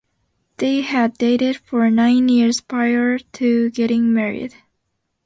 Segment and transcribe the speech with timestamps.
[0.57, 4.55] They had dated for nine years prior to getting married.